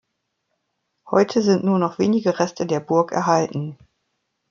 Heute 1.11 1.43
sind 1.43 1.63
nur 1.63 1.77
noch 1.77 1.99
wenige 1.99 2.39
Reste 2.39 2.65
der 2.65 2.79
Burg 2.79 3.11
erhalten. 3.11 3.77